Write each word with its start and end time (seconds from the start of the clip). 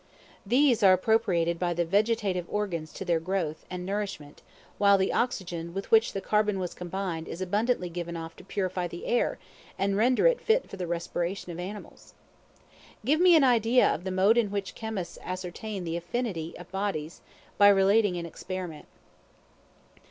These 0.47 0.81
are 0.81 0.93
appropriated 0.93 1.59
by 1.59 1.75
the 1.75 1.85
vegetative 1.85 2.47
organs 2.49 2.91
to 2.93 3.05
their 3.05 3.19
growth 3.19 3.67
and 3.69 3.85
nourishment, 3.85 4.41
while 4.79 4.97
the 4.97 5.13
oxygen 5.13 5.75
with 5.75 5.91
which 5.91 6.13
the 6.13 6.21
carbon 6.21 6.57
was 6.57 6.73
combined 6.73 7.27
is 7.27 7.39
abundantly 7.39 7.87
given 7.87 8.17
off 8.17 8.35
to 8.37 8.43
purify 8.43 8.87
the 8.87 9.05
air 9.05 9.37
and 9.77 9.95
render 9.95 10.25
it 10.25 10.41
fit 10.41 10.67
for 10.67 10.75
the 10.77 10.87
respiration 10.87 11.51
of 11.51 11.59
animals. 11.59 12.15
Give 13.05 13.19
me 13.21 13.35
an 13.35 13.43
idea 13.43 13.93
of 13.93 14.03
the 14.03 14.09
mode 14.09 14.39
in 14.39 14.49
which 14.49 14.73
Chemists 14.73 15.19
ascertain 15.21 15.83
the 15.83 15.97
affinity 15.97 16.57
of 16.57 16.71
bodies, 16.71 17.21
by 17.59 17.67
relating 17.67 18.17
an 18.17 18.25
experiment. 18.25 18.87